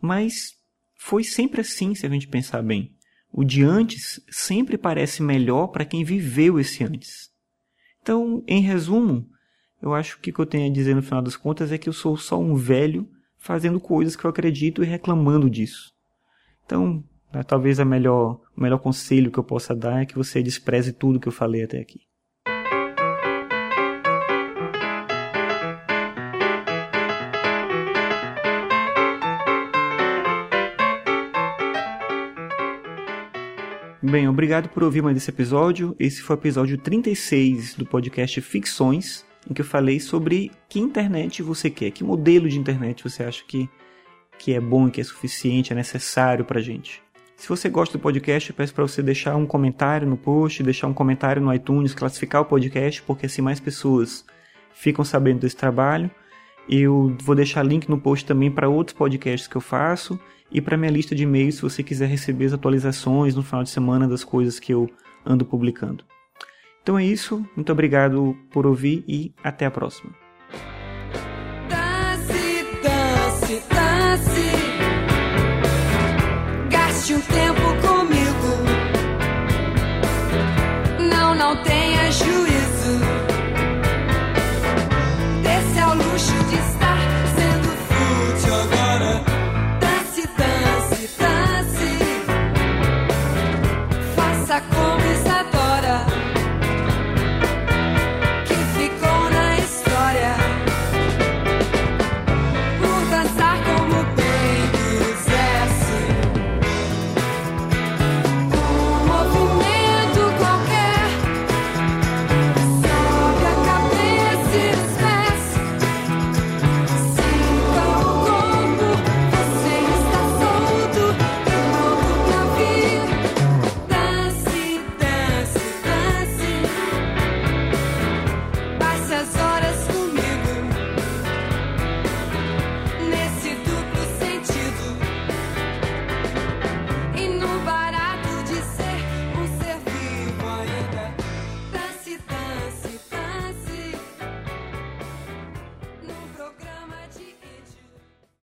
Mas 0.00 0.54
foi 0.96 1.24
sempre 1.24 1.60
assim, 1.60 1.94
se 1.94 2.06
a 2.06 2.08
gente 2.08 2.28
pensar 2.28 2.62
bem. 2.62 2.94
O 3.32 3.44
de 3.44 3.62
antes 3.62 4.20
sempre 4.30 4.76
parece 4.76 5.22
melhor 5.22 5.68
para 5.68 5.84
quem 5.84 6.04
viveu 6.04 6.60
esse 6.60 6.84
antes. 6.84 7.30
Então, 8.02 8.44
em 8.46 8.60
resumo, 8.60 9.28
eu 9.80 9.94
acho 9.94 10.18
que 10.20 10.30
o 10.30 10.34
que 10.34 10.40
eu 10.40 10.46
tenho 10.46 10.70
a 10.70 10.72
dizer 10.72 10.94
no 10.94 11.02
final 11.02 11.22
das 11.22 11.36
contas 11.36 11.72
é 11.72 11.78
que 11.78 11.88
eu 11.88 11.92
sou 11.92 12.16
só 12.16 12.38
um 12.38 12.54
velho 12.54 13.08
fazendo 13.38 13.80
coisas 13.80 14.14
que 14.14 14.24
eu 14.24 14.30
acredito 14.30 14.82
e 14.82 14.86
reclamando 14.86 15.50
disso. 15.50 15.92
Então, 16.64 17.02
né, 17.32 17.42
talvez 17.42 17.80
a 17.80 17.84
melhor, 17.84 18.38
o 18.56 18.60
melhor 18.60 18.78
conselho 18.78 19.30
que 19.30 19.38
eu 19.38 19.44
possa 19.44 19.74
dar 19.74 20.02
é 20.02 20.06
que 20.06 20.14
você 20.14 20.42
despreze 20.42 20.92
tudo 20.92 21.18
que 21.18 21.28
eu 21.28 21.32
falei 21.32 21.64
até 21.64 21.80
aqui. 21.80 22.00
Bem, 34.04 34.28
obrigado 34.28 34.68
por 34.68 34.82
ouvir 34.82 35.00
mais 35.00 35.16
esse 35.16 35.30
episódio. 35.30 35.96
Esse 35.98 36.20
foi 36.20 36.36
o 36.36 36.38
episódio 36.38 36.76
36 36.76 37.76
do 37.76 37.86
podcast 37.86 38.40
Ficções, 38.42 39.24
em 39.48 39.54
que 39.54 39.62
eu 39.62 39.64
falei 39.64 40.00
sobre 40.00 40.50
que 40.68 40.78
internet 40.78 41.42
você 41.42 41.70
quer, 41.70 41.92
que 41.92 42.04
modelo 42.04 42.46
de 42.46 42.58
internet 42.58 43.02
você 43.02 43.22
acha 43.22 43.42
que, 43.46 43.70
que 44.38 44.52
é 44.52 44.60
bom, 44.60 44.90
que 44.90 45.00
é 45.00 45.04
suficiente, 45.04 45.72
é 45.72 45.76
necessário 45.76 46.44
pra 46.44 46.60
gente. 46.60 47.00
Se 47.42 47.48
você 47.48 47.68
gosta 47.68 47.98
do 47.98 48.00
podcast, 48.00 48.52
peço 48.52 48.72
para 48.72 48.86
você 48.86 49.02
deixar 49.02 49.34
um 49.34 49.44
comentário 49.44 50.06
no 50.06 50.16
post, 50.16 50.62
deixar 50.62 50.86
um 50.86 50.94
comentário 50.94 51.42
no 51.42 51.52
iTunes, 51.52 51.92
classificar 51.92 52.40
o 52.40 52.44
podcast, 52.44 53.02
porque 53.02 53.26
assim 53.26 53.42
mais 53.42 53.58
pessoas 53.58 54.24
ficam 54.72 55.04
sabendo 55.04 55.40
desse 55.40 55.56
trabalho. 55.56 56.08
Eu 56.68 57.16
vou 57.20 57.34
deixar 57.34 57.64
link 57.64 57.88
no 57.88 58.00
post 58.00 58.24
também 58.24 58.48
para 58.48 58.68
outros 58.68 58.96
podcasts 58.96 59.48
que 59.48 59.56
eu 59.56 59.60
faço 59.60 60.20
e 60.52 60.60
para 60.60 60.76
minha 60.76 60.92
lista 60.92 61.16
de 61.16 61.24
e-mails 61.24 61.56
se 61.56 61.62
você 61.62 61.82
quiser 61.82 62.06
receber 62.06 62.44
as 62.44 62.52
atualizações 62.52 63.34
no 63.34 63.42
final 63.42 63.64
de 63.64 63.70
semana 63.70 64.06
das 64.06 64.22
coisas 64.22 64.60
que 64.60 64.72
eu 64.72 64.88
ando 65.26 65.44
publicando. 65.44 66.04
Então 66.80 66.96
é 66.96 67.04
isso, 67.04 67.44
muito 67.56 67.72
obrigado 67.72 68.36
por 68.52 68.68
ouvir 68.68 69.02
e 69.08 69.34
até 69.42 69.66
a 69.66 69.70
próxima. 69.72 70.21
Não, 81.42 81.56
tenha 81.56 82.12
juízo. 82.12 83.00
Desse 85.42 85.80
ao 85.80 85.92
luxo 85.96 86.44
de 86.48 86.54
estar. 86.54 86.91